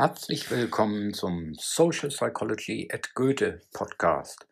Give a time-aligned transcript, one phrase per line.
[0.00, 4.46] Herzlich willkommen zum Social Psychology at Goethe Podcast.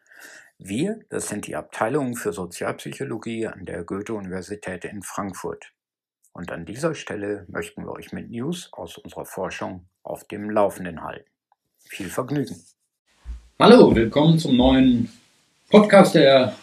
[0.58, 5.72] Wir, das sind die Abteilung für Sozialpsychologie an der Goethe-Universität in Frankfurt.
[6.34, 11.02] Und an dieser Stelle möchten wir euch mit News aus unserer Forschung auf dem Laufenden
[11.02, 11.30] halten.
[11.78, 12.62] Viel Vergnügen.
[13.58, 15.10] Hallo, willkommen zum neuen
[15.70, 16.56] Podcast der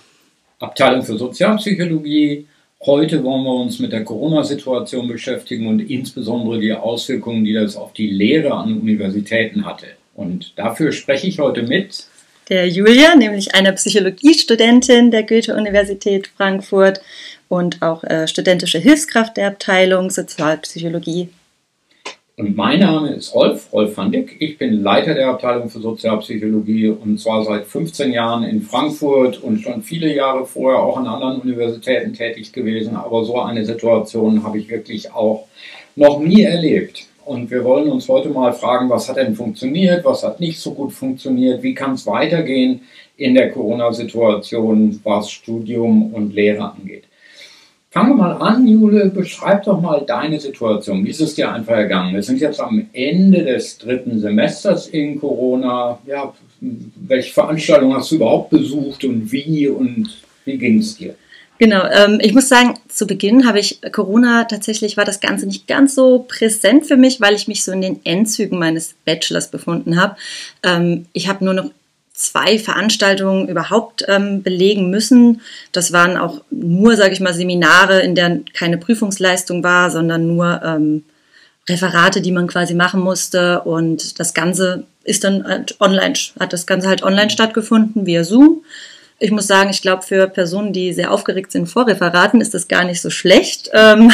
[0.60, 2.48] Abteilung für Sozialpsychologie.
[2.86, 7.94] Heute wollen wir uns mit der Corona-Situation beschäftigen und insbesondere die Auswirkungen, die das auf
[7.94, 9.88] die Lehre an Universitäten hatte.
[10.14, 12.06] Und dafür spreche ich heute mit
[12.50, 17.02] der Julia, nämlich einer Psychologiestudentin der Goethe-Universität Frankfurt
[17.50, 21.30] und auch äh, studentische Hilfskraft der Abteilung Sozialpsychologie
[22.38, 24.36] und mein Name ist Rolf, Rolf van Dick.
[24.40, 29.60] Ich bin Leiter der Abteilung für Sozialpsychologie und zwar seit 15 Jahren in Frankfurt und
[29.60, 32.98] schon viele Jahre vorher auch an anderen Universitäten tätig gewesen.
[32.98, 35.48] Aber so eine Situation habe ich wirklich auch
[35.96, 37.08] noch nie erlebt.
[37.24, 40.74] Und wir wollen uns heute mal fragen, was hat denn funktioniert, was hat nicht so
[40.74, 42.82] gut funktioniert, wie kann es weitergehen
[43.16, 47.06] in der Corona-Situation, was Studium und Lehre angeht.
[47.96, 51.06] Fangen wir mal an, Jule, beschreib doch mal deine Situation.
[51.06, 52.14] Wie ist es dir einfach ergangen?
[52.14, 55.98] Wir sind jetzt am Ende des dritten Semesters in Corona.
[56.06, 60.10] Ja, welche Veranstaltungen hast du überhaupt besucht und wie und
[60.44, 61.16] wie ging es dir?
[61.58, 65.66] Genau, ähm, ich muss sagen, zu Beginn habe ich Corona tatsächlich war das Ganze nicht
[65.66, 69.98] ganz so präsent für mich, weil ich mich so in den Endzügen meines Bachelors befunden
[70.02, 70.18] habe.
[70.64, 71.72] Ähm, ich habe nur noch
[72.16, 75.42] zwei Veranstaltungen überhaupt ähm, belegen müssen.
[75.72, 80.62] Das waren auch nur, sage ich mal, Seminare, in denen keine Prüfungsleistung war, sondern nur
[80.64, 81.04] ähm,
[81.68, 83.62] Referate, die man quasi machen musste.
[83.62, 88.64] Und das Ganze ist dann halt online, hat das Ganze halt online stattgefunden via Zoom.
[89.20, 92.68] Ich muss sagen, ich glaube, für Personen, die sehr aufgeregt sind vor Referaten, ist das
[92.68, 94.12] gar nicht so schlecht, ähm,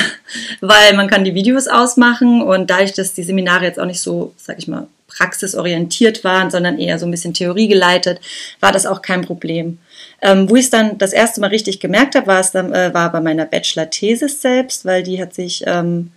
[0.59, 4.33] weil man kann die Videos ausmachen und dadurch, dass die Seminare jetzt auch nicht so,
[4.37, 8.19] sag ich mal, praxisorientiert waren, sondern eher so ein bisschen theoriegeleitet,
[8.59, 9.79] war das auch kein Problem.
[10.21, 12.93] Ähm, wo ich es dann das erste Mal richtig gemerkt habe, war es dann äh,
[12.93, 16.11] war bei meiner Bachelor-Thesis selbst, weil die hat sich, ähm,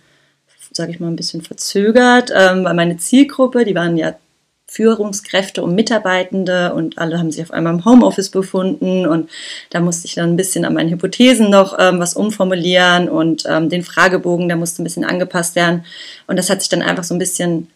[0.71, 4.15] sage ich mal, ein bisschen verzögert, ähm, weil meine Zielgruppe, die waren ja
[4.67, 9.29] Führungskräfte und Mitarbeitende und alle haben sich auf einmal im Homeoffice befunden und
[9.69, 13.69] da musste ich dann ein bisschen an meinen Hypothesen noch ähm, was umformulieren und ähm,
[13.69, 15.85] den Fragebogen, der musste ein bisschen angepasst werden
[16.27, 17.69] und das hat sich dann einfach so ein bisschen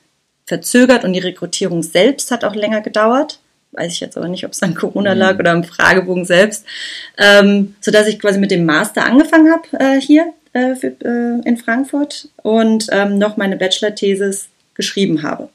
[0.49, 3.39] verzögert und die Rekrutierung selbst hat auch länger gedauert.
[3.71, 5.39] Weiß ich jetzt aber nicht, ob es an Corona lag mhm.
[5.39, 6.65] oder am Fragebogen selbst.
[7.17, 11.57] Ähm, sodass ich quasi mit dem Master angefangen habe äh, hier äh, für, äh, in
[11.57, 15.49] Frankfurt und ähm, noch meine Bachelor-Thesis geschrieben habe.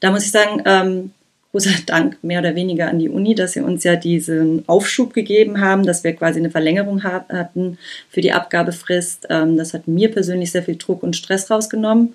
[0.00, 1.12] Da muss ich sagen, ähm,
[1.52, 5.60] großer Dank mehr oder weniger an die Uni, dass sie uns ja diesen Aufschub gegeben
[5.60, 7.78] haben, dass wir quasi eine Verlängerung hatten
[8.10, 9.28] für die Abgabefrist.
[9.30, 12.14] Ähm, das hat mir persönlich sehr viel Druck und Stress rausgenommen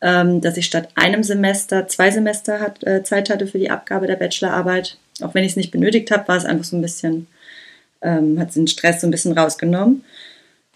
[0.00, 4.16] dass ich statt einem Semester zwei Semester hat, äh, Zeit hatte für die Abgabe der
[4.16, 4.98] Bachelorarbeit.
[5.22, 7.26] Auch wenn ich es nicht benötigt habe, war es einfach so ein bisschen,
[8.02, 10.04] ähm, hat den Stress so ein bisschen rausgenommen.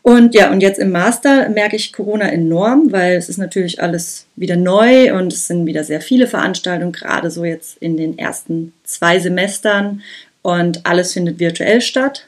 [0.02, 4.26] Und ja, und jetzt im Master merke ich Corona enorm, weil es ist natürlich alles
[4.34, 8.72] wieder neu und es sind wieder sehr viele Veranstaltungen, gerade so jetzt in den ersten
[8.84, 10.02] zwei Semestern
[10.40, 12.26] und alles findet virtuell statt.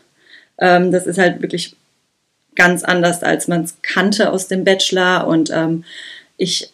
[0.58, 1.74] Ähm, das ist halt wirklich
[2.54, 5.84] ganz anders, als man es kannte aus dem Bachelor und ähm,
[6.36, 6.70] ich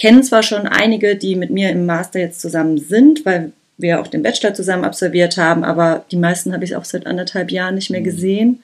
[0.00, 4.06] kenne zwar schon einige, die mit mir im Master jetzt zusammen sind, weil wir auch
[4.06, 7.90] den Bachelor zusammen absolviert haben, aber die meisten habe ich auch seit anderthalb Jahren nicht
[7.90, 8.04] mehr mhm.
[8.04, 8.62] gesehen.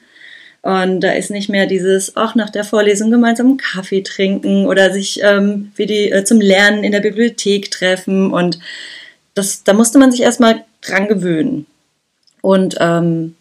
[0.63, 4.91] Und da ist nicht mehr dieses, auch nach der Vorlesung gemeinsam einen Kaffee trinken oder
[4.91, 8.33] sich ähm, wie die, äh, zum Lernen in der Bibliothek treffen.
[8.33, 8.59] Und
[9.33, 11.67] das, da musste man sich erstmal dran gewöhnen.
[12.41, 13.35] Und ähm,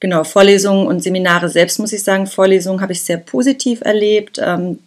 [0.00, 4.38] genau, Vorlesungen und Seminare selbst muss ich sagen, Vorlesungen habe ich sehr positiv erlebt.
[4.42, 4.80] Ähm,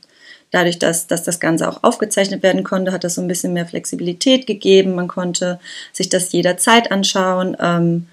[0.56, 3.66] Dadurch, dass, dass das Ganze auch aufgezeichnet werden konnte, hat das so ein bisschen mehr
[3.66, 4.96] Flexibilität gegeben.
[4.96, 5.60] Man konnte
[5.92, 7.58] sich das jederzeit anschauen.
[7.60, 8.08] Ähm,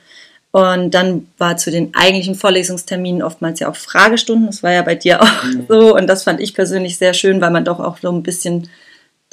[0.51, 4.49] und dann war zu den eigentlichen Vorlesungsterminen oftmals ja auch Fragestunden.
[4.49, 5.67] Das war ja bei dir auch mhm.
[5.69, 5.95] so.
[5.95, 8.69] Und das fand ich persönlich sehr schön, weil man doch auch so ein bisschen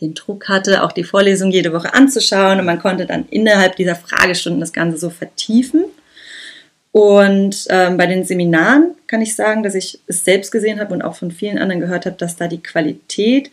[0.02, 2.60] den Druck hatte, auch die Vorlesung jede Woche anzuschauen.
[2.60, 5.86] Und man konnte dann innerhalb dieser Fragestunden das Ganze so vertiefen.
[6.92, 11.04] Und ähm, bei den Seminaren kann ich sagen, dass ich es selbst gesehen habe und
[11.04, 13.52] auch von vielen anderen gehört habe, dass da die Qualität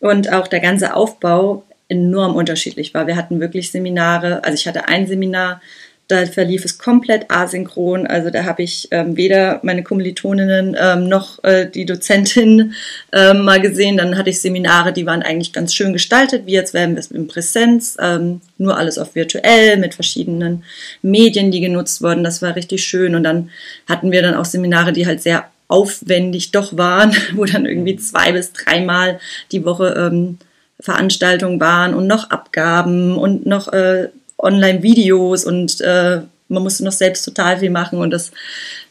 [0.00, 3.06] und auch der ganze Aufbau enorm unterschiedlich war.
[3.06, 5.60] Wir hatten wirklich Seminare, also ich hatte ein Seminar,
[6.08, 8.06] da verlief es komplett asynchron.
[8.06, 12.72] Also da habe ich ähm, weder meine Kommilitoninnen ähm, noch äh, die Dozentin
[13.12, 13.98] ähm, mal gesehen.
[13.98, 17.10] Dann hatte ich Seminare, die waren eigentlich ganz schön gestaltet, wie jetzt wären wir es
[17.10, 17.98] in Präsenz.
[18.00, 20.64] Ähm, nur alles auf virtuell mit verschiedenen
[21.02, 22.24] Medien, die genutzt wurden.
[22.24, 23.14] Das war richtig schön.
[23.14, 23.50] Und dann
[23.86, 28.32] hatten wir dann auch Seminare, die halt sehr aufwendig doch waren, wo dann irgendwie zwei
[28.32, 29.20] bis dreimal
[29.52, 30.38] die Woche ähm,
[30.80, 37.24] Veranstaltungen waren und noch Abgaben und noch äh, Online-Videos und äh, man musste noch selbst
[37.24, 38.30] total viel machen und das,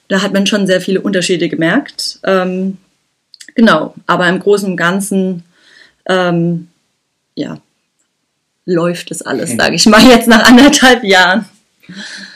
[0.07, 2.19] da hat man schon sehr viele Unterschiede gemerkt.
[2.23, 2.77] Ähm,
[3.55, 5.44] genau, aber im Großen und Ganzen,
[6.07, 6.67] ähm,
[7.35, 7.59] ja,
[8.65, 11.45] läuft es alles, sage ich mal, jetzt nach anderthalb Jahren.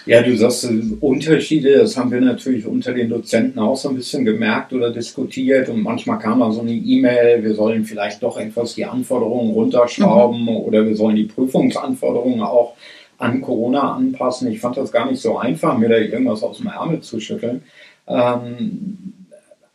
[0.06, 0.68] Ja, du sagst
[1.02, 5.68] Unterschiede, das haben wir natürlich unter den Dozenten auch so ein bisschen gemerkt oder diskutiert
[5.68, 10.44] und manchmal kam dann so eine E-Mail, wir sollen vielleicht doch etwas die Anforderungen runterschrauben
[10.44, 10.50] mhm.
[10.50, 12.76] oder wir sollen die Prüfungsanforderungen auch
[13.22, 14.52] an Corona anpassen.
[14.52, 17.64] Ich fand das gar nicht so einfach, mir da irgendwas aus dem Ärmel zu schütteln.
[18.08, 19.14] Ähm,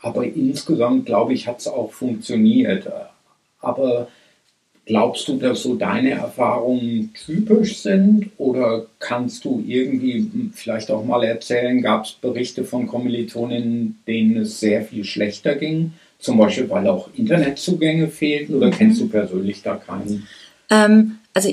[0.01, 2.91] aber insgesamt, glaube ich, hat es auch funktioniert.
[3.61, 4.09] Aber
[4.87, 11.25] Glaubst du, dass so deine Erfahrungen typisch sind oder kannst du irgendwie vielleicht auch mal
[11.25, 15.95] erzählen, gab es Berichte von Kommilitoninnen, denen es sehr viel schlechter ging?
[16.21, 18.73] Zum Beispiel, weil auch Internetzugänge fehlten oder mhm.
[18.73, 20.29] kennst du persönlich da keinen?
[20.71, 21.53] Ähm, also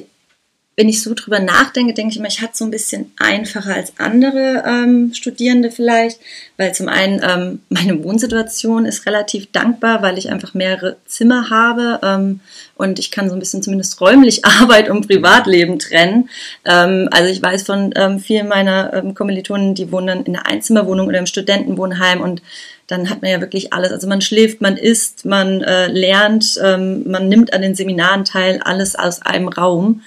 [0.75, 3.93] wenn ich so drüber nachdenke, denke ich immer, ich hatte so ein bisschen einfacher als
[3.99, 6.19] andere ähm, Studierende vielleicht,
[6.57, 11.99] weil zum einen ähm, meine Wohnsituation ist relativ dankbar, weil ich einfach mehrere Zimmer habe
[12.01, 12.39] ähm,
[12.75, 16.29] und ich kann so ein bisschen zumindest räumlich Arbeit und Privatleben trennen.
[16.65, 20.47] Ähm, also ich weiß von ähm, vielen meiner ähm, Kommilitonen, die wohnen dann in einer
[20.47, 22.41] Einzimmerwohnung oder im Studentenwohnheim und
[22.87, 23.91] dann hat man ja wirklich alles.
[23.91, 28.59] Also man schläft, man isst, man äh, lernt, ähm, man nimmt an den Seminaren teil,
[28.63, 30.01] alles aus einem Raum.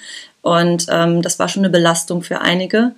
[0.46, 2.92] Und ähm, das war schon eine Belastung für einige.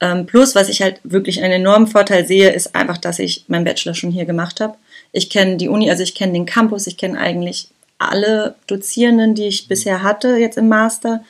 [0.00, 3.64] Ähm, plus, was ich halt wirklich einen enormen Vorteil sehe, ist einfach, dass ich meinen
[3.64, 4.74] Bachelor schon hier gemacht habe.
[5.12, 9.46] Ich kenne die Uni, also ich kenne den Campus, ich kenne eigentlich alle Dozierenden, die
[9.46, 11.22] ich bisher hatte, jetzt im Master.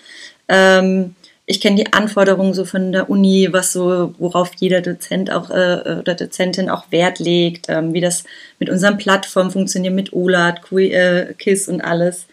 [0.48, 1.14] Ähm,
[1.44, 5.98] ich kenne die Anforderungen so von der Uni, was so, worauf jeder Dozent auch äh,
[5.98, 8.24] oder Dozentin auch Wert legt, ähm, wie das
[8.58, 12.26] mit unseren Plattformen funktioniert, mit OLAD, äh, KISS und alles.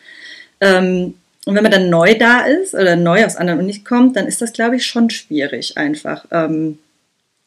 [0.61, 1.15] Ähm,
[1.47, 4.41] und wenn man dann neu da ist oder neu aus anderen Unis kommt, dann ist
[4.41, 6.25] das, glaube ich, schon schwierig einfach.
[6.29, 6.77] Ähm,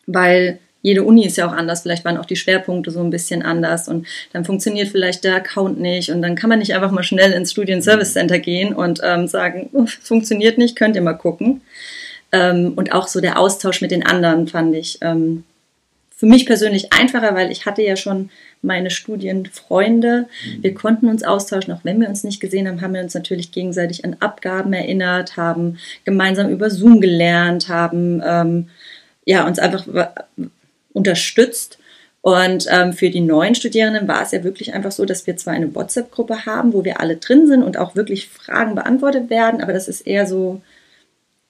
[0.06, 3.42] weil jede Uni ist ja auch anders, vielleicht waren auch die Schwerpunkte so ein bisschen
[3.42, 7.02] anders und dann funktioniert vielleicht der Account nicht und dann kann man nicht einfach mal
[7.02, 9.68] schnell ins Studien-Service Center gehen und ähm, sagen,
[10.02, 11.60] funktioniert nicht, könnt ihr mal gucken.
[12.32, 15.44] Ähm, und auch so der Austausch mit den anderen fand ich ähm,
[16.16, 18.30] für mich persönlich einfacher, weil ich hatte ja schon
[18.62, 20.26] meine Studienfreunde.
[20.28, 20.62] Mhm.
[20.62, 23.52] Wir konnten uns austauschen, auch wenn wir uns nicht gesehen haben, haben wir uns natürlich
[23.52, 28.68] gegenseitig an Abgaben erinnert, haben gemeinsam über Zoom gelernt, haben ähm,
[29.24, 29.86] ja, uns einfach
[30.92, 31.78] unterstützt.
[32.22, 35.54] Und ähm, für die neuen Studierenden war es ja wirklich einfach so, dass wir zwar
[35.54, 39.72] eine WhatsApp-Gruppe haben, wo wir alle drin sind und auch wirklich Fragen beantwortet werden, aber
[39.72, 40.60] das ist eher so,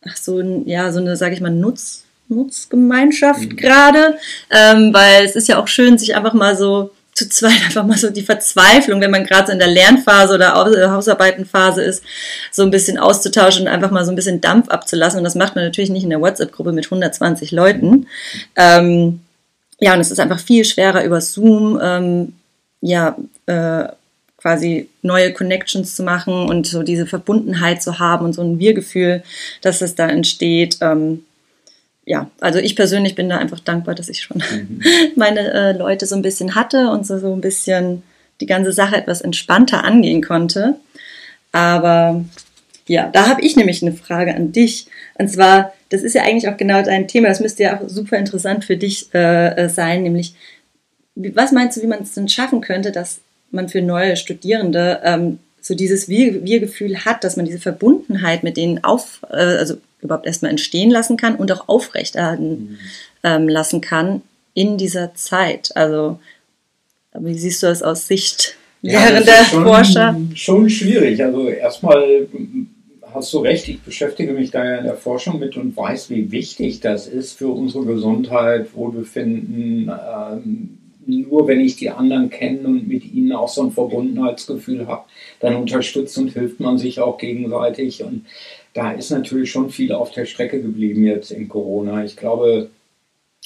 [0.07, 3.57] ach so, ja, so eine, sage ich mal, Nutz, Nutzgemeinschaft mhm.
[3.57, 4.19] gerade,
[4.51, 7.99] ähm, weil es ist ja auch schön, sich einfach mal so zu zweit einfach mal
[7.99, 12.03] so die Verzweiflung, wenn man gerade so in der Lernphase oder äh, Hausarbeitenphase ist,
[12.51, 15.19] so ein bisschen auszutauschen und einfach mal so ein bisschen Dampf abzulassen.
[15.19, 18.07] Und das macht man natürlich nicht in der WhatsApp-Gruppe mit 120 Leuten.
[18.57, 19.21] Ähm,
[19.81, 22.33] ja, und es ist einfach viel schwerer über Zoom, ähm,
[22.81, 23.85] ja, äh,
[24.39, 29.23] quasi neue Connections zu machen und so diese Verbundenheit zu haben und so ein Wir-Gefühl,
[29.61, 30.79] dass es da entsteht.
[30.81, 31.25] Ähm,
[32.11, 34.83] ja, also ich persönlich bin da einfach dankbar, dass ich schon mhm.
[35.15, 38.03] meine äh, Leute so ein bisschen hatte und so, so ein bisschen
[38.41, 40.75] die ganze Sache etwas entspannter angehen konnte.
[41.53, 42.25] Aber
[42.89, 44.89] ja, da habe ich nämlich eine Frage an dich.
[45.19, 48.19] Und zwar, das ist ja eigentlich auch genau dein Thema, das müsste ja auch super
[48.19, 50.35] interessant für dich äh, äh sein, nämlich,
[51.15, 53.21] was meinst du, wie man es denn schaffen könnte, dass
[53.53, 58.83] man für neue Studierende ähm, so dieses Wir-Gefühl hat, dass man diese Verbundenheit mit denen
[58.83, 62.79] auf, äh, also überhaupt erstmal entstehen lassen kann und auch aufrechterhalten mhm.
[63.23, 64.23] ähm, lassen kann
[64.55, 65.77] in dieser Zeit.
[65.77, 66.19] Also,
[67.19, 70.17] wie siehst du das aus Sicht ja, der schon, Forscher?
[70.35, 71.23] Schon schwierig.
[71.23, 72.29] Also erstmal
[73.13, 76.31] hast du recht, ich beschäftige mich da ja in der Forschung mit und weiß, wie
[76.31, 79.91] wichtig das ist für unsere Gesundheit, Wohlbefinden.
[79.91, 85.05] Ähm, nur wenn ich die anderen kenne und mit ihnen auch so ein Verbundenheitsgefühl habe,
[85.41, 88.05] dann unterstützt und hilft man sich auch gegenseitig.
[88.05, 88.27] Und
[88.75, 92.05] da ist natürlich schon viel auf der Strecke geblieben jetzt in Corona.
[92.05, 92.71] Ich glaube,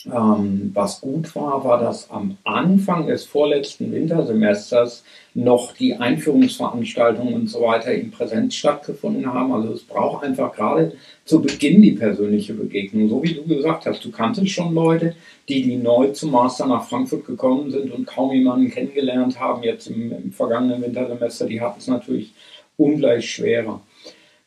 [0.06, 5.02] ähm, was gut war, war, dass am Anfang des vorletzten Wintersemesters
[5.32, 9.52] noch die Einführungsveranstaltungen und so weiter in Präsenz stattgefunden haben.
[9.52, 10.92] Also es braucht einfach gerade
[11.24, 13.08] zu Beginn die persönliche Begegnung.
[13.08, 15.14] So wie du gesagt hast, du kanntest schon Leute,
[15.48, 19.86] die, die neu zum Master nach Frankfurt gekommen sind und kaum jemanden kennengelernt haben, jetzt
[19.86, 22.32] im, im vergangenen Wintersemester, die hatten es natürlich
[22.76, 23.80] ungleich schwerer.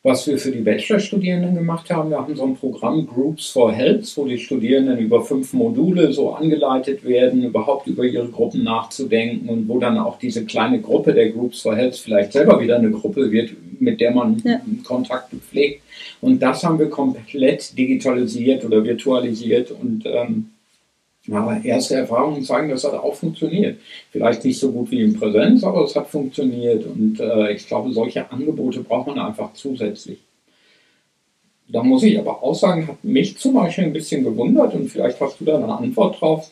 [0.04, 2.10] Was wir für die Bachelorstudierenden gemacht haben.
[2.10, 6.30] Wir haben so ein Programm Groups for Health, wo die Studierenden über fünf Module so
[6.30, 11.30] angeleitet werden, überhaupt über ihre Gruppen nachzudenken und wo dann auch diese kleine Gruppe der
[11.30, 13.50] Groups for Health vielleicht selber wieder eine Gruppe wird,
[13.80, 14.60] mit der man ja.
[14.84, 15.82] Kontakt pflegt.
[16.20, 20.50] Und das haben wir komplett digitalisiert oder virtualisiert und ähm,
[21.36, 23.78] aber erste Erfahrungen zeigen, das auch funktioniert.
[24.10, 26.86] Vielleicht nicht so gut wie in Präsenz, aber es hat funktioniert.
[26.86, 30.18] Und äh, ich glaube, solche Angebote braucht man einfach zusätzlich.
[31.70, 35.20] Da muss ich aber auch sagen, hat mich zum Beispiel ein bisschen gewundert und vielleicht
[35.20, 36.50] hast du da eine Antwort drauf.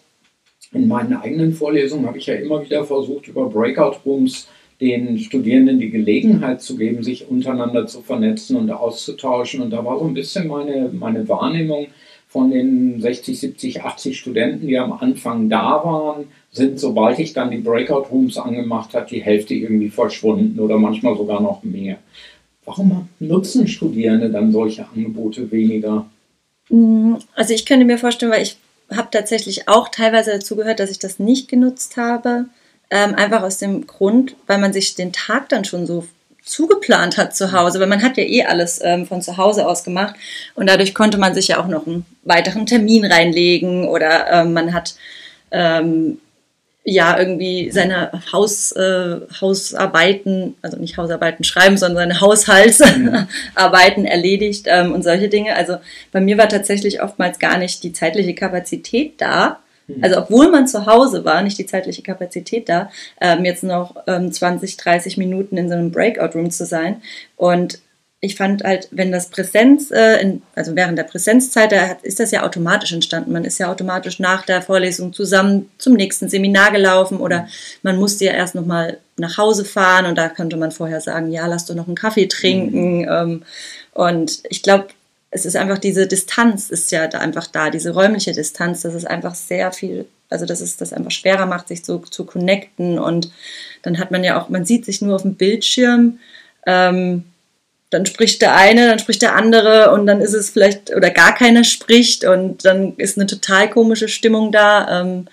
[0.73, 4.47] In meinen eigenen Vorlesungen habe ich ja immer wieder versucht, über Breakout Rooms
[4.81, 9.63] den Studierenden die Gelegenheit zu geben, sich untereinander zu vernetzen und auszutauschen.
[9.63, 11.87] Und da war so ein bisschen meine, meine Wahrnehmung,
[12.29, 17.51] von den 60, 70, 80 Studenten, die am Anfang da waren, sind, sobald ich dann
[17.51, 21.99] die Breakout Rooms angemacht habe, die Hälfte irgendwie verschwunden oder manchmal sogar noch mehr.
[22.65, 26.07] Warum nutzen Studierende dann solche Angebote weniger?
[26.69, 28.57] Mm, also ich könnte mir vorstellen, weil ich
[28.91, 32.47] habe tatsächlich auch teilweise dazu gehört, dass ich das nicht genutzt habe.
[32.91, 36.05] Ähm, einfach aus dem Grund, weil man sich den Tag dann schon so
[36.47, 39.85] zugeplant hat zu Hause, weil man hat ja eh alles ähm, von zu Hause aus
[39.85, 40.15] gemacht
[40.55, 44.73] und dadurch konnte man sich ja auch noch einen weiteren Termin reinlegen oder ähm, man
[44.73, 44.95] hat
[45.51, 46.19] ähm,
[46.85, 54.09] ja irgendwie seine Haus, äh, Hausarbeiten, also nicht Hausarbeiten schreiben, sondern seine Haushaltsarbeiten mhm.
[54.09, 55.57] erledigt ähm, und solche Dinge.
[55.57, 55.79] Also
[56.13, 59.66] bei mir war tatsächlich oftmals gar nicht die zeitliche Kapazität da, Mhm.
[60.01, 62.91] Also obwohl man zu Hause war, nicht die zeitliche Kapazität da,
[63.21, 67.03] ähm, jetzt noch ähm, 20, 30 Minuten in so einem Breakout-Room zu sein.
[67.37, 67.81] Und
[68.21, 72.31] ich fand halt, wenn das Präsenz, äh, in, also während der Präsenzzeit, da ist das
[72.31, 73.33] ja automatisch entstanden.
[73.33, 77.49] Man ist ja automatisch nach der Vorlesung zusammen zum nächsten Seminar gelaufen oder mhm.
[77.83, 81.47] man musste ja erst nochmal nach Hause fahren und da könnte man vorher sagen, ja,
[81.47, 83.03] lass doch noch einen Kaffee trinken.
[83.03, 83.09] Mhm.
[83.09, 83.43] Ähm,
[83.93, 84.89] und ich glaube,
[85.31, 89.07] es ist einfach diese Distanz ist ja da einfach da, diese räumliche Distanz, das ist
[89.07, 93.31] einfach sehr viel, also dass es das einfach schwerer macht, sich so zu connecten und
[93.83, 96.19] dann hat man ja auch, man sieht sich nur auf dem Bildschirm,
[96.67, 97.25] ähm,
[97.91, 101.35] dann spricht der eine, dann spricht der andere und dann ist es vielleicht, oder gar
[101.35, 105.01] keiner spricht und dann ist eine total komische Stimmung da.
[105.01, 105.29] Ähm,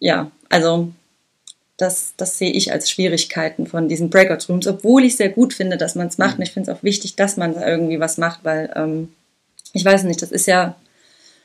[0.00, 0.92] ja, also
[1.76, 5.76] das, das sehe ich als Schwierigkeiten von diesen Breakout Rooms, obwohl ich sehr gut finde,
[5.76, 6.38] dass man es macht.
[6.38, 9.08] Und ich finde es auch wichtig, dass man da irgendwie was macht, weil ähm,
[9.72, 10.76] ich weiß nicht, das ist ja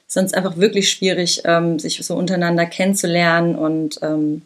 [0.07, 4.41] sonst einfach wirklich schwierig, ähm, sich so untereinander kennenzulernen und ähm,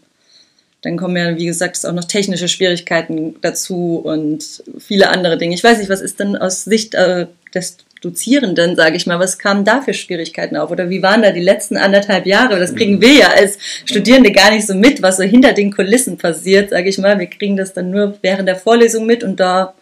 [0.81, 5.55] dann kommen ja, wie gesagt, auch noch technische Schwierigkeiten dazu und viele andere Dinge.
[5.55, 7.25] Ich weiß nicht, was ist denn aus Sicht äh,
[7.55, 10.69] des Dozierenden, sage ich mal, was kamen da für Schwierigkeiten auf?
[10.69, 12.59] Oder wie waren da die letzten anderthalb Jahre?
[12.59, 16.17] Das kriegen wir ja als Studierende gar nicht so mit, was so hinter den Kulissen
[16.17, 17.17] passiert, sage ich mal.
[17.17, 19.73] Wir kriegen das dann nur während der Vorlesung mit und da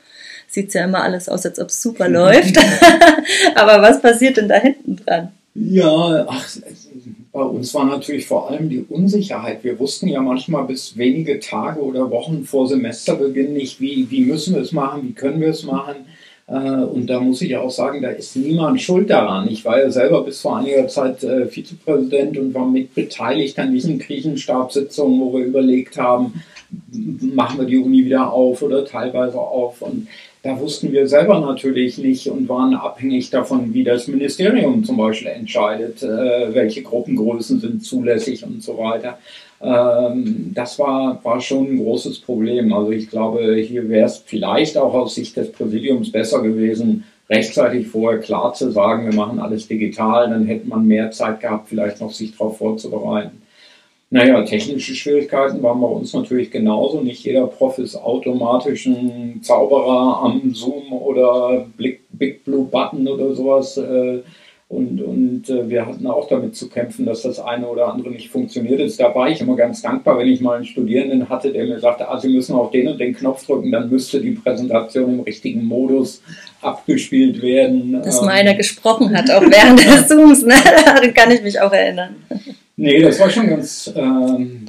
[0.48, 2.58] sieht es ja immer alles aus, als ob es super läuft.
[3.56, 5.30] Aber was passiert denn da hinten dran?
[5.56, 6.50] Ja, ach,
[7.32, 9.64] bei uns war natürlich vor allem die Unsicherheit.
[9.64, 14.56] Wir wussten ja manchmal bis wenige Tage oder Wochen vor Semesterbeginn nicht, wie, wie müssen
[14.56, 15.96] wir es machen, wie können wir es machen.
[16.48, 19.48] Äh, und da muss ich auch sagen, da ist niemand schuld daran.
[19.50, 23.74] Ich war ja selber bis vor einiger Zeit äh, Vizepräsident und war mit beteiligt an
[23.74, 26.44] diesen Griechenstabssitzungen, wo wir überlegt haben,
[26.92, 29.82] machen wir die Uni wieder auf oder teilweise auf.
[29.82, 30.08] Und
[30.42, 35.30] da wussten wir selber natürlich nicht und waren abhängig davon, wie das Ministerium zum Beispiel
[35.30, 39.18] entscheidet, äh, welche Gruppengrößen sind zulässig und so weiter.
[39.64, 42.74] Ähm, das war, war schon ein großes Problem.
[42.74, 47.88] Also ich glaube, hier wäre es vielleicht auch aus Sicht des Präsidiums besser gewesen, rechtzeitig
[47.88, 52.02] vorher klar zu sagen, wir machen alles digital, dann hätte man mehr Zeit gehabt, vielleicht
[52.02, 53.42] noch sich darauf vorzubereiten.
[54.10, 57.02] Naja, technische Schwierigkeiten waren bei uns natürlich genauso.
[57.02, 63.76] Nicht jeder Prof ist automatisch ein Zauberer am Zoom oder Big Blue Button oder sowas.
[63.78, 64.20] Äh,
[64.74, 68.30] und, und äh, wir hatten auch damit zu kämpfen, dass das eine oder andere nicht
[68.30, 69.00] funktioniert ist.
[69.00, 72.10] Da war ich immer ganz dankbar, wenn ich mal einen Studierenden hatte, der mir sagte,
[72.10, 75.64] ah, Sie müssen auf den und den Knopf drücken, dann müsste die Präsentation im richtigen
[75.64, 76.24] Modus
[76.62, 78.02] abgespielt werden.
[78.04, 80.56] Dass ähm, meiner gesprochen hat, auch während des Zooms, ne?
[80.86, 82.16] daran kann ich mich auch erinnern.
[82.76, 84.66] Nee, das war schon ganz ähm,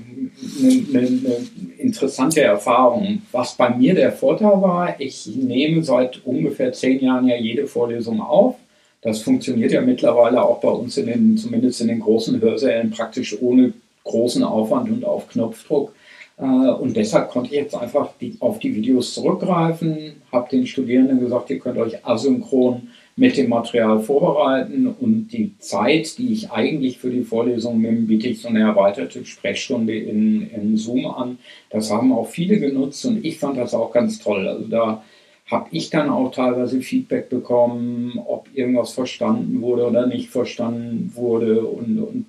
[0.60, 1.36] eine, eine
[1.78, 3.22] interessante Erfahrung.
[3.32, 8.20] Was bei mir der Vorteil war, ich nehme seit ungefähr zehn Jahren ja jede Vorlesung
[8.20, 8.56] auf.
[9.04, 13.36] Das funktioniert ja mittlerweile auch bei uns in den, zumindest in den großen Hörsälen, praktisch
[13.40, 15.94] ohne großen Aufwand und auf Knopfdruck.
[16.38, 21.20] Äh, und deshalb konnte ich jetzt einfach die, auf die Videos zurückgreifen, habe den Studierenden
[21.20, 26.98] gesagt, ihr könnt euch asynchron mit dem Material vorbereiten und die Zeit, die ich eigentlich
[26.98, 31.38] für die Vorlesung nehme, biete ich so eine erweiterte Sprechstunde in, in Zoom an.
[31.70, 34.48] Das haben auch viele genutzt und ich fand das auch ganz toll.
[34.48, 35.04] Also da
[35.46, 41.64] habe ich dann auch teilweise Feedback bekommen, ob irgendwas verstanden wurde oder nicht verstanden wurde
[41.66, 42.26] und, und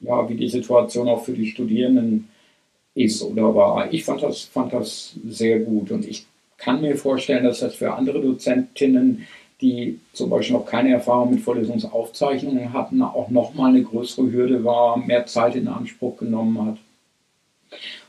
[0.00, 2.28] ja, wie die Situation auch für die Studierenden
[2.94, 3.92] ist oder war.
[3.92, 6.26] Ich fand das, fand das sehr gut und ich
[6.58, 9.26] kann mir vorstellen, dass das für andere Dozentinnen,
[9.60, 14.96] die zum Beispiel noch keine Erfahrung mit Vorlesungsaufzeichnungen hatten, auch nochmal eine größere Hürde war,
[14.96, 16.78] mehr Zeit in Anspruch genommen hat.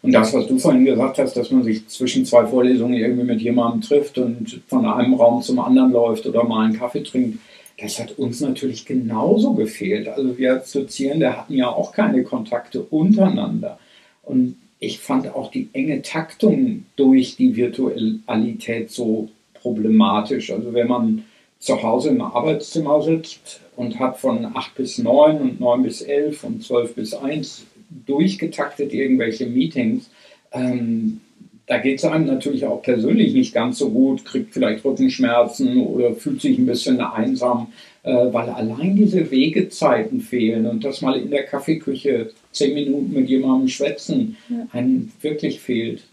[0.01, 3.41] Und das, was du vorhin gesagt hast, dass man sich zwischen zwei Vorlesungen irgendwie mit
[3.41, 7.39] jemandem trifft und von einem Raum zum anderen läuft oder mal einen Kaffee trinkt,
[7.79, 10.07] das hat uns natürlich genauso gefehlt.
[10.07, 13.79] Also wir als Dozierende hatten ja auch keine Kontakte untereinander.
[14.23, 20.51] Und ich fand auch die enge Taktung durch die Virtualität so problematisch.
[20.51, 21.25] Also wenn man
[21.59, 26.43] zu Hause im Arbeitszimmer sitzt und hat von 8 bis 9 und 9 bis 11
[26.43, 27.65] und 12 bis 1
[28.05, 30.09] durchgetaktet irgendwelche Meetings.
[30.51, 31.21] Ähm,
[31.65, 36.13] da geht es einem natürlich auch persönlich nicht ganz so gut, kriegt vielleicht Rückenschmerzen oder
[36.13, 37.71] fühlt sich ein bisschen einsam,
[38.03, 43.29] äh, weil allein diese Wegezeiten fehlen und dass mal in der Kaffeeküche zehn Minuten mit
[43.29, 44.67] jemandem schwätzen ja.
[44.73, 46.03] einem wirklich fehlt.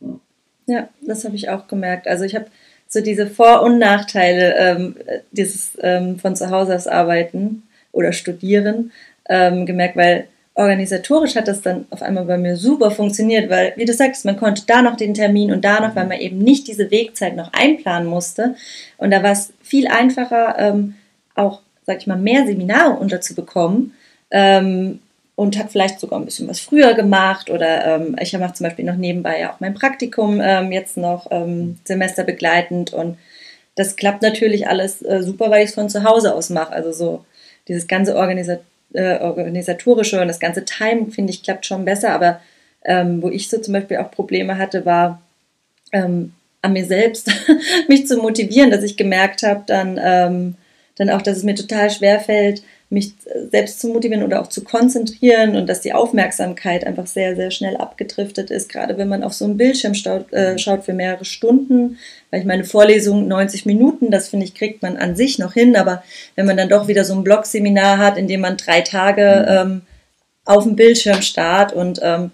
[0.00, 0.20] Ja,
[0.66, 2.06] ja das habe ich auch gemerkt.
[2.06, 2.46] Also ich habe
[2.86, 4.94] so diese Vor- und Nachteile ähm,
[5.32, 8.92] dieses ähm, von zu Hause aus arbeiten oder studieren
[9.28, 13.84] ähm, gemerkt, weil organisatorisch hat das dann auf einmal bei mir super funktioniert, weil, wie
[13.84, 16.68] du sagst, man konnte da noch den Termin und da noch, weil man eben nicht
[16.68, 18.54] diese Wegzeit noch einplanen musste.
[18.98, 20.94] Und da war es viel einfacher, ähm,
[21.34, 23.94] auch, sag ich mal, mehr Seminare unterzubekommen.
[24.30, 25.00] Ähm,
[25.34, 28.84] und habe vielleicht sogar ein bisschen was früher gemacht oder ähm, ich mache zum Beispiel
[28.84, 33.16] noch nebenbei ja auch mein Praktikum ähm, jetzt noch ähm, semesterbegleitend und
[33.74, 36.72] das klappt natürlich alles äh, super, weil ich es von zu Hause aus mache.
[36.72, 37.24] Also so
[37.66, 42.10] dieses ganze Organisatorische äh, organisatorische und das ganze Time, finde ich, klappt schon besser.
[42.10, 42.40] Aber
[42.84, 45.22] ähm, wo ich so zum Beispiel auch Probleme hatte, war
[45.92, 46.32] ähm,
[46.62, 47.30] an mir selbst,
[47.88, 50.54] mich zu motivieren, dass ich gemerkt habe, dann, ähm,
[50.96, 52.62] dann auch, dass es mir total schwer fällt,
[52.92, 53.14] mich
[53.50, 57.78] selbst zu motivieren oder auch zu konzentrieren und dass die Aufmerksamkeit einfach sehr, sehr schnell
[57.78, 61.98] abgedriftet ist, gerade wenn man auf so einen Bildschirm staut, äh, schaut für mehrere Stunden,
[62.30, 65.74] weil ich meine Vorlesung 90 Minuten, das finde ich, kriegt man an sich noch hin,
[65.74, 66.04] aber
[66.36, 69.82] wenn man dann doch wieder so ein Blog-Seminar hat, in dem man drei Tage ähm,
[70.44, 72.30] auf dem Bildschirm starrt und ähm,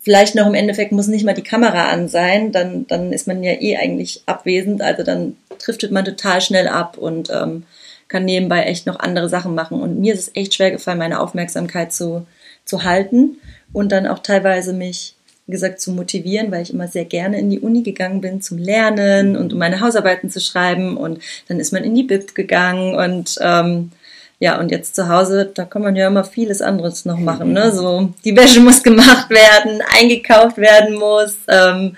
[0.00, 3.42] vielleicht noch im Endeffekt muss nicht mal die Kamera an sein, dann, dann ist man
[3.42, 7.64] ja eh eigentlich abwesend, also dann driftet man total schnell ab und ähm,
[8.08, 9.80] kann nebenbei echt noch andere Sachen machen.
[9.80, 12.26] Und mir ist es echt schwer gefallen, meine Aufmerksamkeit zu,
[12.64, 13.36] zu halten
[13.72, 15.14] und dann auch teilweise mich,
[15.46, 18.58] wie gesagt, zu motivieren, weil ich immer sehr gerne in die Uni gegangen bin zum
[18.58, 20.96] Lernen und um meine Hausarbeiten zu schreiben.
[20.96, 23.92] Und dann ist man in die Bib gegangen und ähm,
[24.40, 27.52] ja, und jetzt zu Hause, da kann man ja immer vieles anderes noch machen.
[27.52, 27.72] Ne?
[27.72, 31.34] So, die Wäsche muss gemacht werden, eingekauft werden muss.
[31.48, 31.96] Ähm,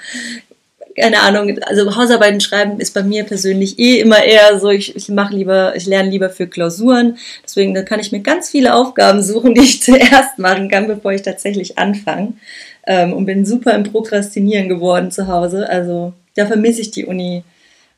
[1.01, 5.09] keine Ahnung, also Hausarbeiten schreiben ist bei mir persönlich eh immer eher so, ich, ich
[5.09, 7.19] mache lieber, ich lerne lieber für Klausuren.
[7.45, 11.13] Deswegen da kann ich mir ganz viele Aufgaben suchen, die ich zuerst machen kann, bevor
[11.13, 12.35] ich tatsächlich anfange.
[12.87, 15.69] Ähm, und bin super im Prokrastinieren geworden zu Hause.
[15.69, 17.43] Also da vermisse ich die Uni,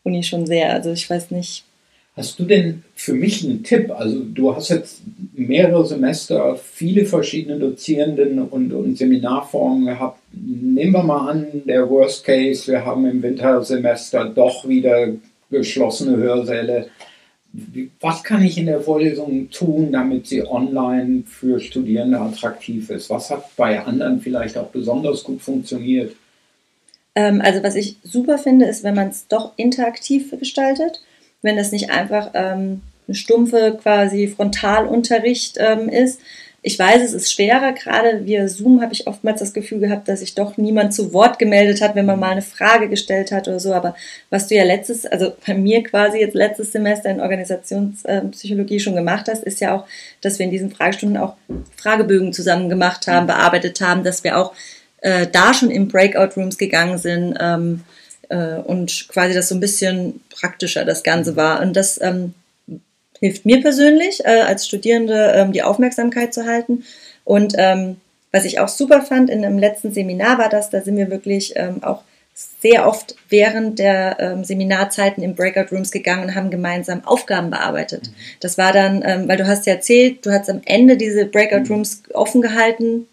[0.03, 0.73] Uni schon sehr.
[0.73, 1.65] Also ich weiß nicht,
[2.14, 3.90] Hast du denn für mich einen Tipp?
[3.90, 5.01] Also du hast jetzt
[5.33, 10.18] mehrere Semester, viele verschiedene Dozierenden und, und Seminarformen gehabt.
[10.33, 15.09] Nehmen wir mal an, der Worst Case, wir haben im Wintersemester doch wieder
[15.51, 16.88] geschlossene Hörsäle.
[18.01, 23.09] Was kann ich in der Vorlesung tun, damit sie online für Studierende attraktiv ist?
[23.09, 26.14] Was hat bei anderen vielleicht auch besonders gut funktioniert?
[27.14, 31.01] Ähm, also was ich super finde, ist, wenn man es doch interaktiv gestaltet
[31.42, 36.20] wenn das nicht einfach ähm, eine stumpfe quasi Frontalunterricht ähm, ist.
[36.64, 40.20] Ich weiß, es ist schwerer, gerade via Zoom habe ich oftmals das Gefühl gehabt, dass
[40.20, 43.59] sich doch niemand zu Wort gemeldet hat, wenn man mal eine Frage gestellt hat oder
[43.59, 43.74] so.
[43.74, 43.96] Aber
[44.31, 49.26] was du ja letztes, also bei mir quasi jetzt letztes Semester in Organisationspsychologie schon gemacht
[49.28, 49.87] hast, ist ja auch,
[50.20, 51.35] dass wir in diesen Fragestunden auch
[51.76, 54.52] Fragebögen zusammen gemacht haben, bearbeitet haben, dass wir auch
[55.00, 57.37] äh, da schon in Breakout Rooms gegangen sind.
[57.40, 57.81] Ähm,
[58.33, 61.61] äh, und quasi das so ein bisschen praktischer das Ganze war.
[61.61, 62.35] Und das ähm,
[63.21, 66.85] hilft mir persönlich äh, als Studierende ähm, die Aufmerksamkeit zu halten.
[67.25, 67.97] Und ähm,
[68.33, 71.53] was ich auch super fand in einem letzten Seminar war das, da sind wir wirklich
[71.57, 72.03] ähm, auch
[72.35, 78.09] sehr oft während der ähm, Seminarzeiten in Breakout Rooms gegangen und haben gemeinsam Aufgaben bearbeitet.
[78.09, 78.14] Mhm.
[78.40, 81.68] Das war dann, ähm, weil du hast ja erzählt, du hast am Ende diese Breakout
[81.68, 81.75] mhm.
[81.75, 83.07] Rooms offen gehalten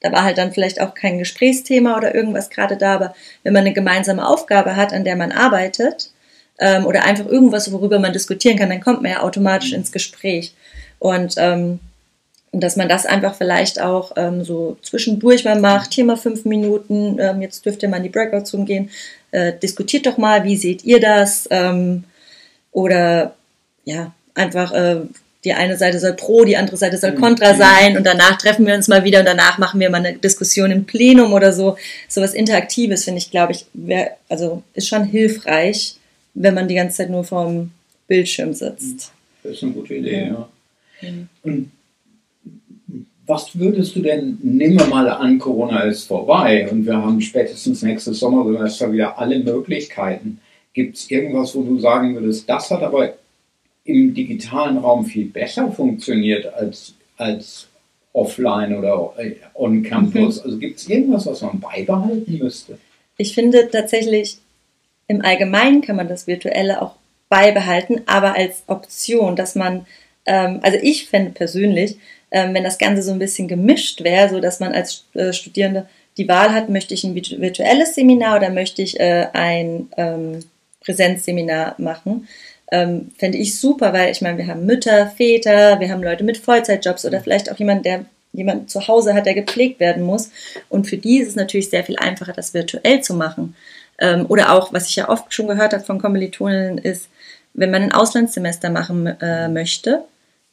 [0.00, 3.60] da war halt dann vielleicht auch kein Gesprächsthema oder irgendwas gerade da, aber wenn man
[3.60, 6.10] eine gemeinsame Aufgabe hat, an der man arbeitet,
[6.60, 10.54] ähm, oder einfach irgendwas, worüber man diskutieren kann, dann kommt man ja automatisch ins Gespräch.
[10.98, 11.80] Und ähm,
[12.52, 17.18] dass man das einfach vielleicht auch ähm, so zwischendurch mal macht, hier mal fünf Minuten,
[17.18, 18.90] ähm, jetzt dürft ihr mal in die Breakout Room gehen,
[19.30, 21.48] äh, diskutiert doch mal, wie seht ihr das?
[21.50, 22.04] Ähm,
[22.72, 23.34] oder
[23.84, 25.02] ja, einfach äh,
[25.44, 28.74] die eine Seite soll pro, die andere Seite soll kontra sein und danach treffen wir
[28.74, 31.76] uns mal wieder und danach machen wir mal eine Diskussion im Plenum oder so.
[32.08, 35.96] So was Interaktives finde ich, glaube ich, wär, also ist schon hilfreich,
[36.34, 37.70] wenn man die ganze Zeit nur vorm
[38.06, 39.12] Bildschirm sitzt.
[39.42, 40.48] Das ist eine gute Idee, ja.
[41.00, 41.08] ja.
[41.42, 41.70] Und
[43.26, 47.80] was würdest du denn, nehmen wir mal an, Corona ist vorbei und wir haben spätestens
[47.82, 50.40] nächstes Sommersemester wieder alle Möglichkeiten.
[50.74, 53.14] Gibt es irgendwas, wo du sagen würdest, das hat aber
[53.90, 57.68] im digitalen Raum viel besser funktioniert als, als
[58.12, 59.14] offline oder
[59.54, 60.38] on campus?
[60.38, 60.44] Mhm.
[60.44, 62.78] Also gibt es irgendwas, was man beibehalten müsste?
[63.16, 64.38] Ich finde tatsächlich,
[65.06, 66.94] im Allgemeinen kann man das Virtuelle auch
[67.28, 69.86] beibehalten, aber als Option, dass man,
[70.26, 71.96] ähm, also ich fände persönlich,
[72.30, 75.88] ähm, wenn das Ganze so ein bisschen gemischt wäre, so dass man als äh, Studierende
[76.16, 80.40] die Wahl hat, möchte ich ein virtuelles Seminar oder möchte ich äh, ein ähm,
[80.80, 82.28] Präsenzseminar machen,
[82.70, 86.38] ähm, fände ich super, weil ich meine, wir haben Mütter, Väter, wir haben Leute mit
[86.38, 90.30] Vollzeitjobs oder vielleicht auch jemand, der jemand zu Hause hat, der gepflegt werden muss.
[90.68, 93.56] Und für die ist es natürlich sehr viel einfacher, das virtuell zu machen.
[93.98, 97.08] Ähm, oder auch, was ich ja oft schon gehört habe von Kommilitonen, ist,
[97.54, 100.04] wenn man ein Auslandssemester machen äh, möchte,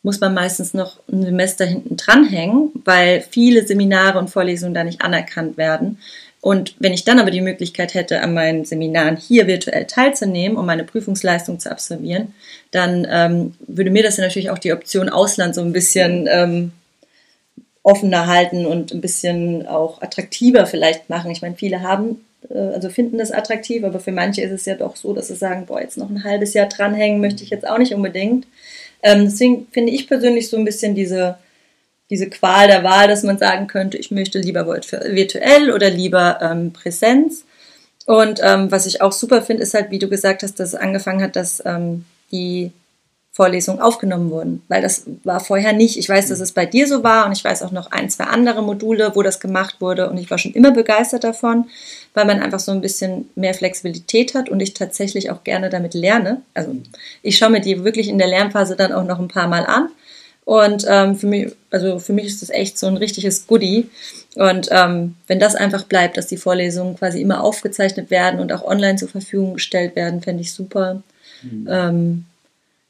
[0.04, 5.02] muss man meistens noch ein Semester hinten dranhängen, weil viele Seminare und Vorlesungen da nicht
[5.02, 6.00] anerkannt werden.
[6.42, 10.66] Und wenn ich dann aber die Möglichkeit hätte, an meinen Seminaren hier virtuell teilzunehmen, um
[10.66, 12.34] meine Prüfungsleistung zu absolvieren,
[12.72, 16.72] dann ähm, würde mir das ja natürlich auch die Option Ausland so ein bisschen ähm,
[17.88, 21.32] offener halten und ein bisschen auch attraktiver vielleicht machen.
[21.32, 24.76] Ich meine, viele haben, äh, also finden das attraktiv, aber für manche ist es ja
[24.76, 27.68] doch so, dass sie sagen, boah, jetzt noch ein halbes Jahr dranhängen möchte ich jetzt
[27.68, 28.46] auch nicht unbedingt.
[29.02, 31.38] Ähm, deswegen finde ich persönlich so ein bisschen diese,
[32.10, 36.72] diese Qual der Wahl, dass man sagen könnte, ich möchte lieber virtuell oder lieber ähm,
[36.72, 37.44] Präsenz.
[38.06, 40.76] Und ähm, was ich auch super finde, ist halt, wie du gesagt hast, dass es
[40.76, 42.72] angefangen hat, dass ähm, die
[43.38, 45.98] Vorlesungen aufgenommen wurden, weil das war vorher nicht.
[45.98, 48.24] Ich weiß, dass es bei dir so war und ich weiß auch noch ein, zwei
[48.24, 51.66] andere Module, wo das gemacht wurde und ich war schon immer begeistert davon,
[52.16, 55.94] weil man einfach so ein bisschen mehr Flexibilität hat und ich tatsächlich auch gerne damit
[55.94, 56.42] lerne.
[56.56, 56.76] Also
[57.22, 59.90] ich schaue mir die wirklich in der Lernphase dann auch noch ein paar Mal an
[60.48, 63.90] und ähm, für mich, also für mich ist das echt so ein richtiges Goodie.
[64.36, 68.64] Und ähm, wenn das einfach bleibt, dass die Vorlesungen quasi immer aufgezeichnet werden und auch
[68.64, 71.04] online zur Verfügung gestellt werden, fände ich super.
[71.42, 71.68] Mhm.
[71.70, 72.26] Ähm,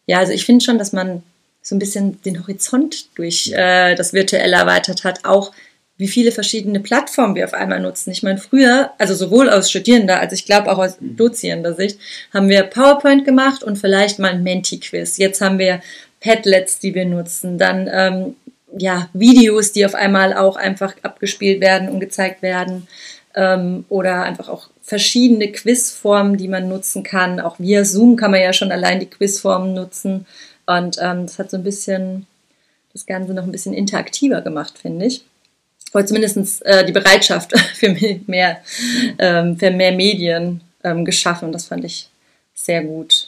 [0.05, 1.23] ja, also ich finde schon, dass man
[1.63, 5.51] so ein bisschen den Horizont durch äh, das Virtuelle erweitert hat, auch
[5.97, 8.11] wie viele verschiedene Plattformen wir auf einmal nutzen.
[8.11, 11.17] Ich meine, früher, also sowohl aus Studierender als ich glaube auch aus mhm.
[11.17, 11.97] dozierender Sicht,
[12.31, 15.17] haben wir PowerPoint gemacht und vielleicht mal ein Menti-Quiz.
[15.17, 15.81] Jetzt haben wir
[16.27, 18.35] Padlets, die wir nutzen, dann ähm,
[18.77, 22.87] ja, Videos, die auf einmal auch einfach abgespielt werden und gezeigt werden
[23.35, 27.39] ähm, oder einfach auch verschiedene Quizformen, die man nutzen kann.
[27.39, 30.25] Auch via Zoom kann man ja schon allein die Quizformen nutzen.
[30.65, 32.27] Und ähm, das hat so ein bisschen
[32.93, 35.23] das Ganze noch ein bisschen interaktiver gemacht, finde ich.
[35.93, 37.95] Oder zumindest äh, die Bereitschaft für
[38.27, 38.61] mehr,
[39.17, 41.51] ähm, für mehr Medien ähm, geschaffen.
[41.51, 42.09] Das fand ich
[42.53, 43.26] sehr gut.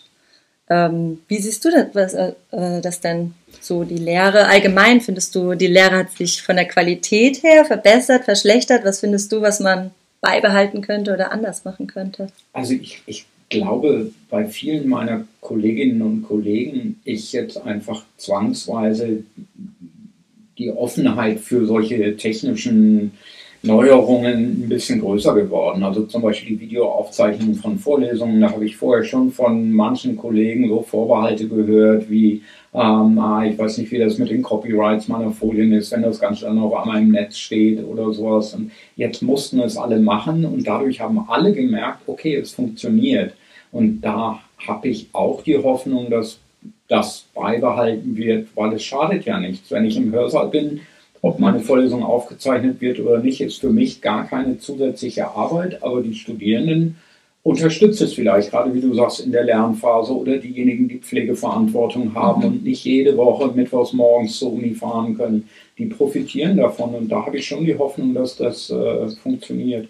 [0.70, 5.02] Ähm, wie siehst du das, was, äh, äh, das denn so, die Lehre allgemein?
[5.02, 8.86] Findest du, die Lehre hat sich von der Qualität her verbessert, verschlechtert?
[8.86, 12.28] Was findest du, was man beibehalten könnte oder anders machen könnte?
[12.54, 19.24] Also ich, ich glaube, bei vielen meiner Kolleginnen und Kollegen ist jetzt einfach zwangsweise
[20.60, 23.12] die Offenheit für solche technischen
[23.62, 25.84] Neuerungen ein bisschen größer geworden.
[25.84, 30.70] Also zum Beispiel die Videoaufzeichnungen von Vorlesungen, da habe ich vorher schon von manchen Kollegen
[30.70, 32.42] so Vorbehalte gehört, wie,
[32.74, 36.20] ähm, ah, ich weiß nicht, wie das mit den Copyrights meiner Folien ist, wenn das
[36.20, 38.54] Ganze dann auf einmal im Netz steht oder sowas.
[38.54, 43.34] Und jetzt mussten es alle machen und dadurch haben alle gemerkt, okay, es funktioniert.
[43.72, 46.40] Und da habe ich auch die Hoffnung, dass
[46.88, 49.70] das beibehalten wird, weil es schadet ja nichts.
[49.70, 50.82] Wenn ich im Hörsaal bin,
[51.22, 56.02] ob meine Vorlesung aufgezeichnet wird oder nicht, ist für mich gar keine zusätzliche Arbeit, aber
[56.02, 56.96] die Studierenden
[57.44, 62.44] unterstützt es vielleicht, gerade wie du sagst, in der Lernphase oder diejenigen, die Pflegeverantwortung haben
[62.44, 67.26] und nicht jede Woche mittwochs morgens zur Uni fahren können, die profitieren davon und da
[67.26, 69.88] habe ich schon die Hoffnung, dass das äh, funktioniert.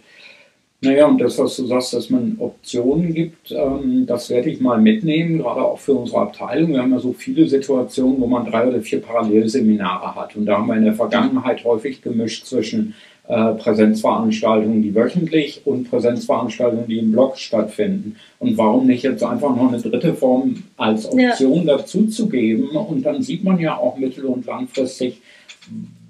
[0.81, 4.79] Naja, und das, was du sagst, dass man Optionen gibt, ähm, das werde ich mal
[4.79, 6.71] mitnehmen, gerade auch für unsere Abteilung.
[6.71, 10.37] Wir haben ja so viele Situationen, wo man drei oder vier Parallelseminare hat.
[10.37, 12.95] Und da haben wir in der Vergangenheit häufig gemischt zwischen
[13.27, 18.15] äh, Präsenzveranstaltungen, die wöchentlich und Präsenzveranstaltungen, die im Blog stattfinden.
[18.39, 21.77] Und warum nicht jetzt einfach noch eine dritte Form als Option ja.
[21.77, 22.69] dazu zu geben?
[22.69, 25.21] Und dann sieht man ja auch mittel- und langfristig,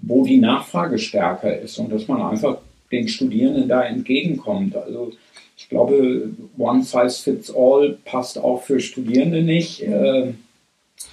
[0.04, 2.60] wo die Nachfrage stärker ist und dass man einfach
[2.92, 4.76] den Studierenden da entgegenkommt.
[4.76, 5.12] Also
[5.58, 9.82] ich glaube, One Size Fits All passt auch für Studierende nicht.
[9.84, 10.34] Äh,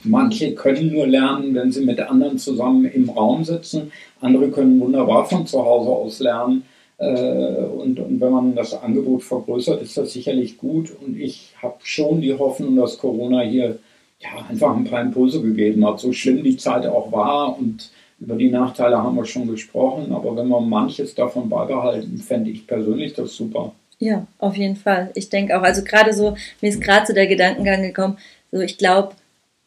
[0.05, 3.91] manche können nur lernen, wenn sie mit anderen zusammen im Raum sitzen.
[4.21, 6.63] Andere können wunderbar von zu Hause aus lernen.
[6.99, 10.93] Äh, und, und, wenn man das Angebot vergrößert, ist das sicherlich gut.
[11.05, 13.79] Und ich habe schon die Hoffnung, dass Corona hier
[14.21, 16.01] ja, einfach ein paar Impulse gegeben hat.
[16.01, 20.37] So schlimm die Zeit auch war und über die Nachteile haben wir schon gesprochen, aber
[20.37, 23.73] wenn wir manches davon beibehalten, fände ich persönlich das super.
[23.99, 25.11] Ja, auf jeden Fall.
[25.15, 28.19] Ich denke auch, also gerade so, mir ist gerade so der Gedankengang gekommen,
[28.53, 29.15] so ich glaube,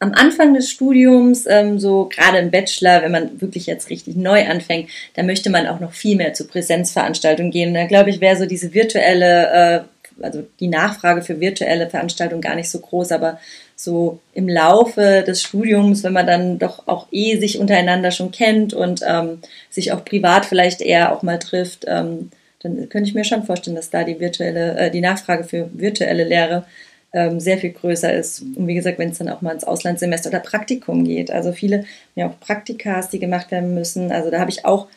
[0.00, 4.46] am Anfang des Studiums, ähm, so gerade im Bachelor, wenn man wirklich jetzt richtig neu
[4.46, 7.74] anfängt, da möchte man auch noch viel mehr zu Präsenzveranstaltungen gehen.
[7.74, 9.84] Da glaube ich, wäre so diese virtuelle,
[10.20, 13.38] äh, also die Nachfrage für virtuelle Veranstaltungen gar nicht so groß, aber
[13.84, 18.74] so im Laufe des Studiums, wenn man dann doch auch eh sich untereinander schon kennt
[18.74, 19.38] und ähm,
[19.70, 22.30] sich auch privat vielleicht eher auch mal trifft, ähm,
[22.62, 26.24] dann könnte ich mir schon vorstellen, dass da die virtuelle, äh, die Nachfrage für virtuelle
[26.24, 26.64] Lehre
[27.12, 28.42] ähm, sehr viel größer ist.
[28.42, 31.30] Und wie gesagt, wenn es dann auch mal ins Auslandssemester oder Praktikum geht.
[31.30, 34.12] Also viele ja auch Praktikas, die gemacht werden müssen.
[34.12, 34.88] Also da habe ich auch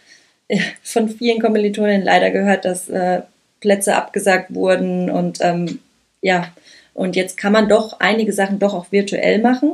[0.49, 3.21] äh, von vielen Kommilitonen leider gehört, dass äh,
[3.61, 5.79] Plätze abgesagt wurden und ähm,
[6.21, 6.51] ja,
[6.93, 9.73] und jetzt kann man doch einige Sachen doch auch virtuell machen.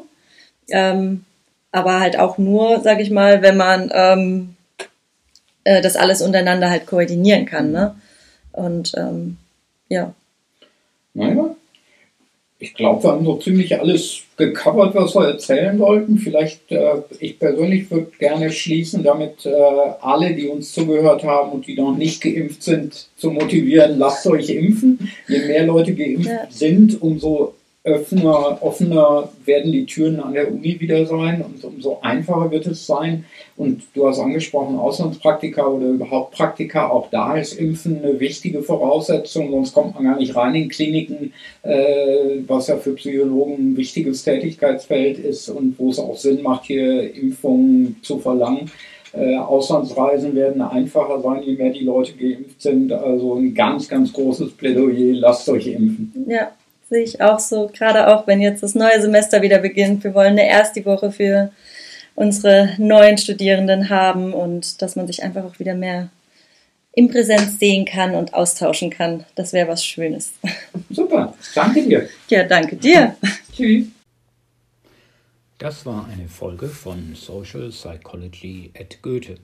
[0.70, 1.26] Ähm,
[1.72, 4.56] aber halt auch nur, sag ich mal, wenn man ähm,
[5.64, 7.72] äh, das alles untereinander halt koordinieren kann.
[7.72, 7.96] Ne?
[8.52, 9.38] Und ähm,
[9.88, 10.14] ja.
[12.80, 16.18] Glaube, wir haben so ziemlich alles gecovert, was wir erzählen wollten.
[16.18, 19.52] Vielleicht, äh, ich persönlich würde gerne schließen, damit äh,
[20.00, 24.50] alle, die uns zugehört haben und die noch nicht geimpft sind, zu motivieren, lasst euch
[24.50, 25.12] impfen.
[25.28, 26.48] Je mehr Leute geimpft ja.
[26.50, 32.52] sind, umso offener, offener werden die Türen an der Uni wieder sein und umso einfacher
[32.52, 33.26] wird es sein.
[33.56, 39.52] Und du hast angesprochen, Auslandspraktika oder überhaupt Praktika, auch da ist Impfen eine wichtige Voraussetzung,
[39.52, 44.24] sonst kommt man gar nicht rein in Kliniken, äh, was ja für Psychologen ein wichtiges
[44.24, 48.70] Tätigkeitsfeld ist und wo es auch Sinn macht, hier Impfungen zu verlangen.
[49.12, 52.92] Äh, Auslandsreisen werden einfacher sein, je mehr die Leute geimpft sind.
[52.92, 56.26] Also ein ganz, ganz großes Plädoyer, lasst euch impfen.
[56.28, 56.52] Ja,
[56.90, 60.04] sehe ich auch so, gerade auch wenn jetzt das neue Semester wieder beginnt.
[60.04, 61.52] Wir wollen eine erste Woche für
[62.16, 66.10] unsere neuen Studierenden haben und dass man sich einfach auch wieder mehr
[66.92, 69.24] in Präsenz sehen kann und austauschen kann.
[69.36, 70.34] Das wäre was Schönes.
[70.90, 72.10] Super, danke dir.
[72.28, 73.16] Ja, danke dir.
[73.56, 73.88] Tschüss.
[75.60, 79.36] Das war eine Folge von Social Psychology at Goethe.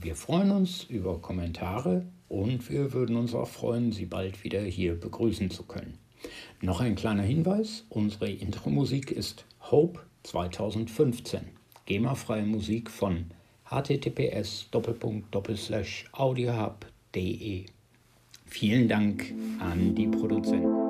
[0.00, 4.98] Wir freuen uns über Kommentare und wir würden uns auch freuen, Sie bald wieder hier
[4.98, 5.98] begrüßen zu können.
[6.64, 11.42] Noch ein kleiner Hinweis, unsere Intro-Musik ist Hope 2015,
[11.84, 13.26] GEMA-freie Musik von
[13.66, 14.70] https
[16.12, 17.66] audiohub.de.
[18.46, 20.83] Vielen Dank an die Produzenten.